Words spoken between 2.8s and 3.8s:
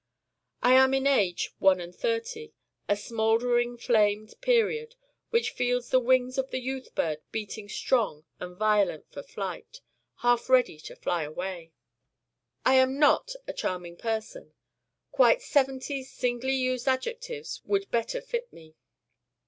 a smouldering